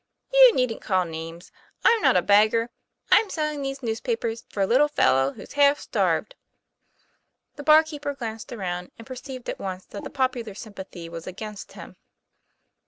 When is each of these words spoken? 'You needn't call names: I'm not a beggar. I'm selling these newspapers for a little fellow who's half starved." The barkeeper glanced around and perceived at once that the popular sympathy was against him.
'You 0.33 0.55
needn't 0.55 0.81
call 0.81 1.05
names: 1.05 1.51
I'm 1.85 2.01
not 2.01 2.17
a 2.17 2.23
beggar. 2.23 2.71
I'm 3.11 3.29
selling 3.29 3.61
these 3.61 3.83
newspapers 3.83 4.45
for 4.49 4.63
a 4.63 4.65
little 4.65 4.87
fellow 4.87 5.33
who's 5.33 5.53
half 5.53 5.79
starved." 5.79 6.33
The 7.55 7.61
barkeeper 7.61 8.15
glanced 8.15 8.51
around 8.51 8.89
and 8.97 9.05
perceived 9.05 9.47
at 9.47 9.59
once 9.59 9.85
that 9.85 10.03
the 10.03 10.09
popular 10.09 10.55
sympathy 10.55 11.07
was 11.07 11.27
against 11.27 11.73
him. 11.73 11.97